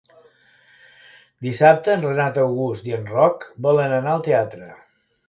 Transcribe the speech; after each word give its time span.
Dissabte 1.47 1.93
en 1.95 2.05
Renat 2.07 2.39
August 2.45 2.87
i 2.91 2.95
en 3.01 3.05
Roc 3.17 3.47
volen 3.67 3.95
anar 3.99 4.15
al 4.15 4.25
teatre. 4.31 4.73